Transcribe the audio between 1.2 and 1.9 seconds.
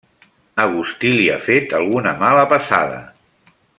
ha fet